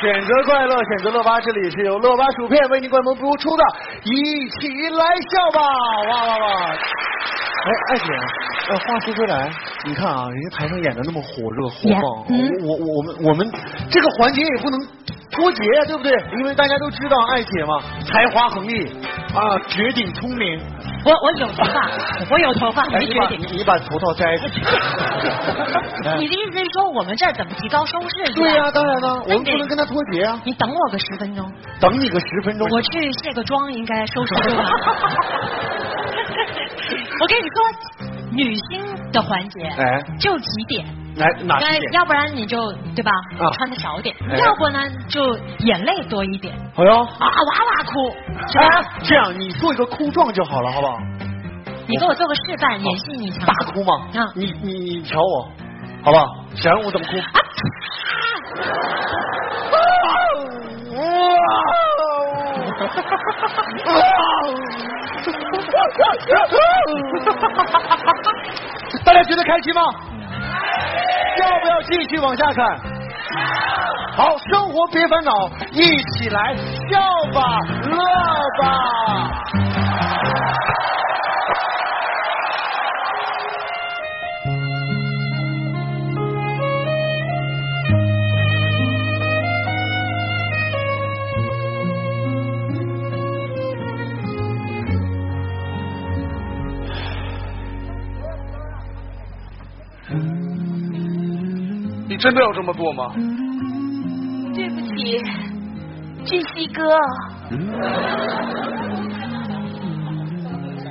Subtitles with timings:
[0.00, 3.64] 选择快乐，选择乐吧，这里是由乐吧薯片为您冠名播出的，
[4.04, 5.62] 一起来笑吧！
[6.10, 6.70] 哇哇哇！
[7.66, 8.04] 哎，艾姐，
[8.68, 9.50] 呃，话说回来，
[9.86, 13.50] 你看啊，人家台上演的那么火热火爆，嗯我我我们我们
[13.90, 14.78] 这个环节也不能
[15.32, 16.12] 脱节呀，对不对？
[16.38, 18.86] 因为大家都知道艾姐嘛，才华横溢
[19.34, 20.60] 啊，绝顶聪明。
[21.06, 21.88] 我我有头发，
[22.30, 22.98] 我有头发， 哎，
[23.52, 24.60] 你把头套摘下去。
[26.18, 28.24] 你的意思是说我们这儿怎么提高收视？
[28.24, 30.40] 率对呀、当然了，我们不能跟他脱节啊。
[30.44, 31.48] 你等我个十分钟，
[31.80, 32.68] 等你个十分钟。
[32.70, 34.66] 我去卸个妆，应该收视就完。
[37.20, 37.56] 我跟你说，
[38.32, 40.84] 女星的环节，哎，就几点，
[41.16, 41.80] 来哪几点？
[41.92, 43.50] 该要不然你就对吧，啊。
[43.56, 44.36] 穿的少点，哎。
[44.38, 48.10] 要不呢就眼泪多一点，哎呦，啊哇哇哭，
[48.48, 48.66] 是吧？
[48.68, 50.98] 哎，这样你做一个哭状就好了，好不好？
[51.88, 53.52] 你给我做个示范，演戏你尝大。
[53.72, 54.08] 哭吗？
[54.14, 54.28] 嗯。
[54.34, 55.48] 你你你瞧我，
[56.02, 56.26] 好不好？
[56.54, 57.16] 想让我怎么哭？
[57.18, 57.40] 啊
[69.04, 69.82] 大家觉得开心吗？
[71.38, 72.78] 要不要继续往下看？
[74.16, 75.32] 好，生活别烦恼，
[75.72, 76.54] 一起来
[76.90, 76.98] 笑
[77.34, 77.96] 吧，乐
[78.62, 78.66] 吧。
[102.16, 103.12] 你真的要这么做吗？
[104.54, 105.20] 对不起，
[106.24, 106.82] 俊熙哥。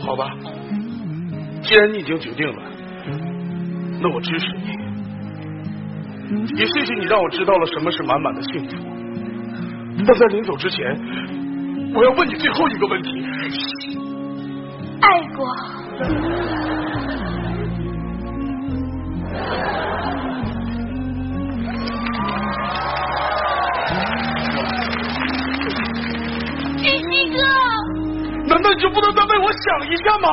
[0.00, 0.30] 好吧，
[1.60, 2.62] 既然你已经决定了，
[4.00, 4.70] 那我支持你。
[6.56, 8.70] 也谢谢你让我知道了什么是满满的幸福。
[10.06, 10.86] 但在临走之前，
[11.94, 13.10] 我要问你最后一个问题：
[15.02, 15.54] 爱过。
[28.80, 30.28] 就不能再为我想一下吗？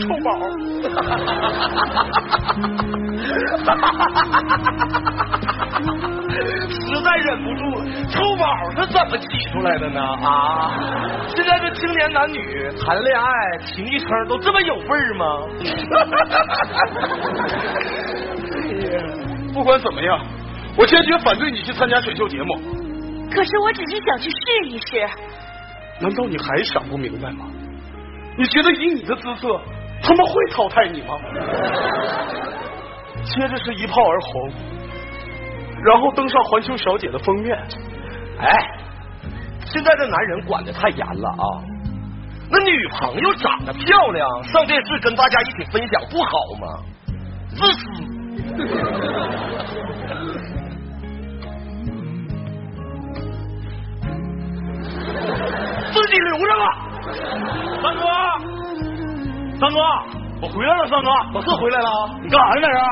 [0.00, 0.30] 臭宝，
[6.70, 8.44] 实在忍不住了，臭宝
[8.76, 10.00] 是怎么起出来的呢？
[10.00, 10.72] 啊，
[11.36, 15.26] 现在这青年男女谈恋爱起昵称都这么有味儿吗？
[19.52, 20.18] 不管怎么样，
[20.78, 22.58] 我坚决反对你去参加选秀节目。
[23.30, 24.36] 可是我只是想去试
[24.68, 25.06] 一试。
[26.00, 27.46] 难道你还想不明白吗？
[28.36, 29.60] 你觉得以你的姿色，
[30.02, 31.14] 他们会淘汰你吗？
[33.24, 34.50] 接着是一炮而红，
[35.84, 37.58] 然后登上环球小姐的封面。
[38.38, 38.48] 哎，
[39.66, 41.44] 现在这男人管的太严了啊！
[42.50, 46.30] 那女朋友长得漂亮，上电视跟大家一起分享不好
[46.60, 46.66] 吗？
[47.48, 47.84] 自私。
[59.60, 59.80] 三哥，
[60.40, 61.88] 我回来了，三哥，我是回来了。
[62.22, 62.84] 你干啥呢在这儿？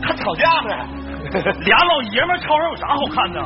[0.00, 0.70] 看吵架呢。
[1.66, 3.40] 俩老爷们吵吵有啥好看的？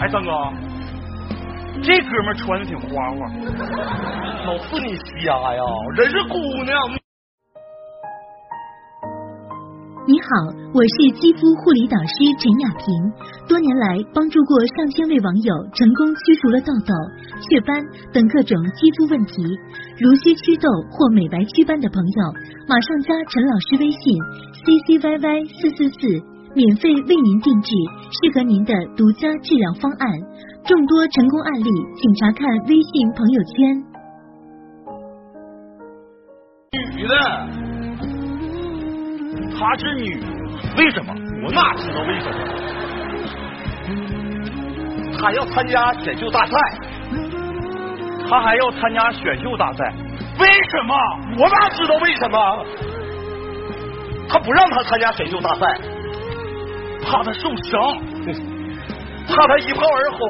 [0.00, 0.32] 哎，三哥，
[1.82, 3.26] 这哥们穿的挺花花，
[4.44, 5.62] 老四你瞎呀，
[5.94, 7.03] 人是姑娘。
[10.06, 10.28] 你好，
[10.76, 12.84] 我是肌肤护理导师陈雅萍。
[13.48, 16.92] 多年来，帮助过上千位网友成功驱除了痘痘、
[17.40, 17.72] 雀斑
[18.12, 19.40] 等各种肌肤问题。
[19.96, 22.20] 如需祛痘或美白祛斑的朋友，
[22.68, 24.04] 马上加陈老师微信
[24.60, 26.20] c c y y 四四四，
[26.52, 27.72] 免费为您定制
[28.12, 30.04] 适合您的独家治疗方案。
[30.68, 33.56] 众多成功案例，请查看微信朋友圈。
[36.92, 37.63] 女的，
[39.66, 40.20] 她是女，
[40.76, 41.14] 为什么？
[41.42, 42.36] 我哪知道为什么？
[45.18, 46.54] 她要参加选秀大赛，
[48.28, 49.90] 她还要参加选秀大赛，
[50.38, 50.94] 为什么？
[51.38, 52.66] 我哪知道为什么？
[54.28, 55.66] 他不让她参加选秀大赛，
[57.06, 57.98] 怕她受伤，
[59.28, 60.20] 怕她一炮而红。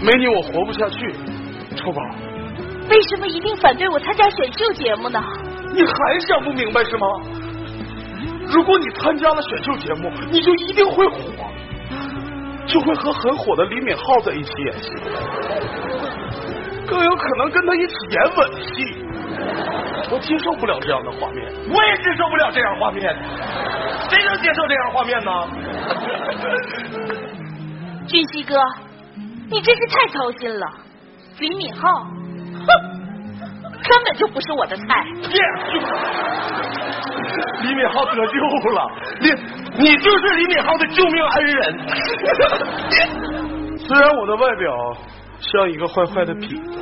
[0.00, 1.12] 美女我活不下去，
[1.74, 2.00] 臭宝，
[2.88, 5.20] 为什么一定反对我参加选秀节目呢？
[5.74, 7.06] 你还想不明白是吗？
[8.46, 11.18] 如果你参加了选秀节目，你就一定会火，
[12.66, 14.90] 就会和很火的李敏镐在一起演戏，
[16.86, 19.04] 更有可能跟他一起演吻戏。
[20.08, 21.44] 我接受不了这样的画面。
[21.68, 23.02] 我也接受不了这样画面，
[24.08, 25.30] 谁能接受这样画面呢？
[28.06, 28.54] 俊熙哥，
[29.50, 30.66] 你真是太操心了。
[31.40, 32.15] 李敏镐，哼，
[33.86, 34.84] 根本就不是我的菜。
[37.62, 38.20] 李敏镐得救
[38.72, 38.80] 了，
[39.20, 39.30] 你
[39.78, 41.60] 你就是李敏镐的救命恩人。
[43.78, 44.96] 虽然我的外表
[45.40, 46.80] 像一个坏坏的痞子，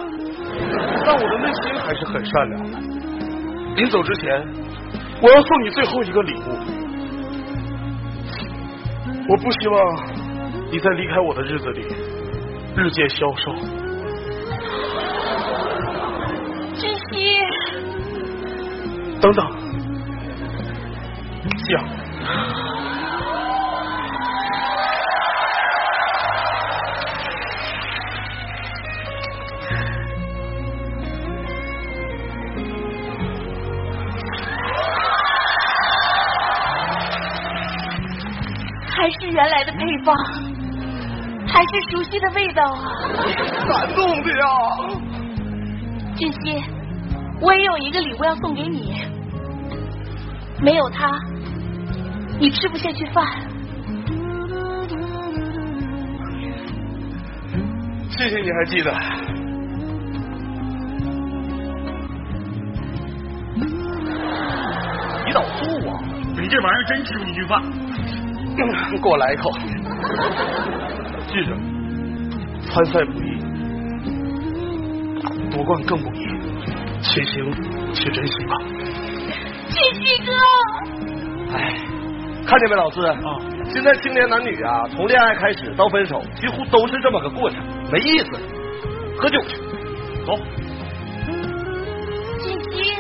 [1.05, 2.79] 但我的内心还是很善良的。
[3.77, 4.47] 临走之前，
[5.21, 6.59] 我要送你最后一个礼物。
[9.29, 9.97] 我不希望
[10.71, 11.87] 你在离开我的日子里
[12.77, 13.53] 日渐消瘦。
[19.25, 19.47] 等等，
[21.67, 21.83] 讲。
[38.91, 40.15] 还是原来的配方，
[41.47, 42.93] 还是熟悉的味道啊！
[43.71, 44.45] 感动的呀！
[46.15, 46.63] 俊熙，
[47.41, 48.95] 我也有一个礼物要送给你，
[50.65, 51.21] 没有他，
[52.41, 53.23] 你吃不下去饭。
[58.09, 58.91] 谢谢你还记得。
[65.27, 66.01] 你倒醋啊！
[66.41, 67.61] 你这玩意儿真吃不进去饭。
[69.03, 69.53] 给我来一口。
[71.29, 71.55] 记着，
[72.71, 73.39] 参赛不易，
[75.51, 76.25] 夺冠更不易，
[77.03, 77.53] 且行
[77.93, 78.57] 且珍惜吧。
[79.95, 80.33] 俊熙哥，
[81.55, 81.75] 哎，
[82.47, 83.17] 看见没，老四啊？
[83.69, 87.61] 现在青年男女啊，从恋爱开始到分手，几乎都是这么个过程，
[87.93, 88.31] 没意思。
[89.19, 89.57] 喝酒去，
[90.27, 90.37] 走。
[92.43, 92.97] 俊熙，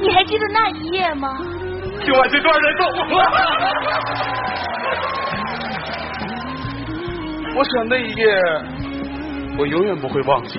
[0.00, 1.38] 你还记得那一夜吗？
[2.02, 2.84] 听完这段人走。
[7.54, 8.24] 我想那一夜，
[9.58, 10.58] 我永远不会忘记。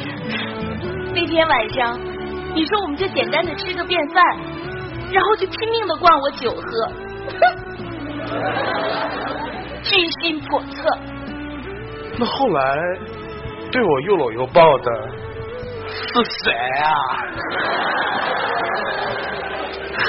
[1.16, 2.00] 那天晚上，
[2.54, 4.24] 你说我们就简单的吃个便饭，
[5.12, 6.64] 然后就拼命的灌我酒喝，
[9.84, 10.98] 居心叵测。
[12.18, 12.78] 那后来
[13.72, 15.10] 对我又搂又抱的
[15.88, 16.54] 是谁
[16.84, 16.94] 啊？
[19.98, 20.04] 哼，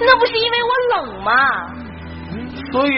[0.00, 1.32] 那不是因为我冷吗？
[2.72, 2.92] 所以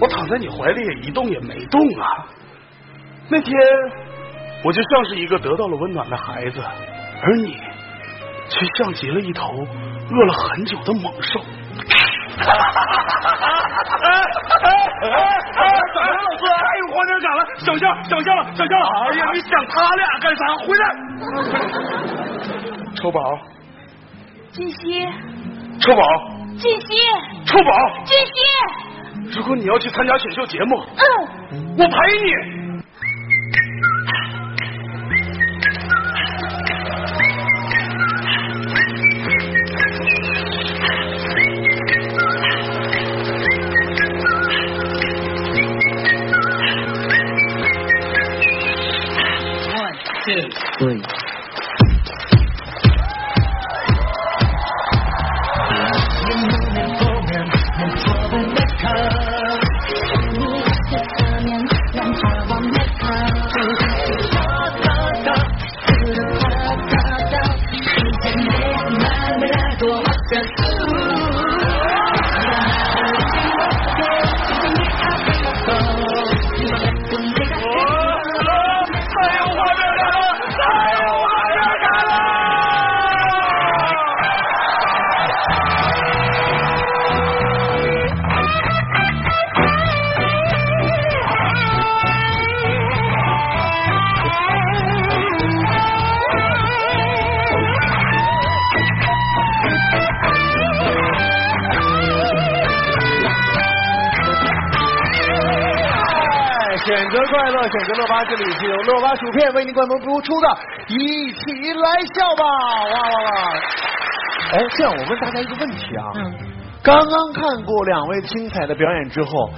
[0.00, 2.26] 我躺在你怀里也一动也没动啊。
[3.28, 3.52] 那天
[4.64, 6.60] 我就像是一个得到了温暖的孩子，
[7.22, 7.56] 而你
[8.52, 11.40] 却像极了一头饿了很久的猛兽。
[12.38, 12.46] 哎
[14.62, 14.68] 哎
[15.02, 15.68] 哎！
[15.94, 18.84] 怎么了老师，太有画面感了，想象，想象了，想象了。
[19.08, 20.42] 哎呀，你想他俩干啥？
[20.66, 20.84] 回来！
[22.94, 23.18] 臭宝，
[24.52, 25.06] 俊熙，
[25.80, 26.02] 臭宝，
[26.58, 26.94] 俊熙，
[27.46, 27.70] 臭宝！
[28.04, 28.32] 俊熙，
[29.38, 30.76] 如果你要去参加选秀节目，
[31.52, 32.51] 嗯，我陪你。
[107.32, 110.48] 快乐，选择乐吧，这里是由乐吧薯片为您冠名播出的
[110.88, 112.44] 《一起来笑吧》，
[112.92, 113.30] 哇哇哇！
[114.52, 116.30] 哎，这样我问大家一个问题啊，嗯，
[116.82, 119.48] 刚刚看过两位精彩的表演之后，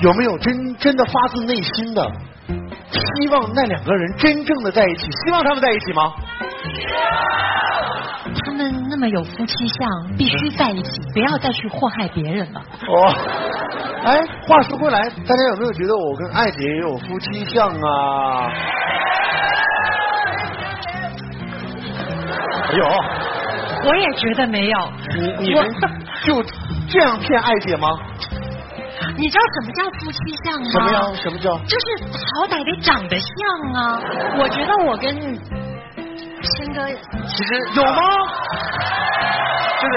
[0.00, 2.08] 有没有真真的发自内心的
[2.92, 5.10] 希望那两个人真正的在一起？
[5.24, 6.12] 希望他们在一起吗？
[8.44, 12.60] 他们那么有夫妻相，必须在一起，不要再去祸害别人了。
[12.60, 13.12] 哦，
[14.04, 18.50] 哎，话说回来，大家有没有觉得我跟艾姐也有夫妻相啊？
[22.74, 22.84] 有，
[23.84, 24.78] 我也觉得没有。
[25.16, 25.68] 你你们
[26.24, 26.42] 就
[26.88, 27.88] 这样骗艾姐吗？
[29.16, 30.68] 你知道什么叫夫妻相吗？
[30.70, 31.00] 什么呀？
[31.14, 31.58] 什么叫？
[31.66, 31.86] 就是
[32.36, 33.28] 好歹得长得像
[33.74, 34.00] 啊！
[34.38, 36.86] 我觉得我跟谦哥
[37.26, 38.00] 其实有吗？
[39.80, 39.92] 就是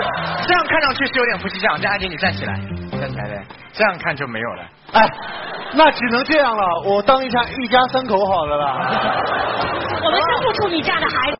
[0.48, 2.60] 这样看上去是有点夫妻相，这艾姐你站起来，
[3.01, 3.41] 站起来对，
[3.74, 4.63] 这样看就没有了。
[4.93, 5.10] 哎，
[5.74, 8.77] 那只能这样了，我当一下一家三口好了啦。
[10.05, 11.38] 我们生不出你这样的孩子。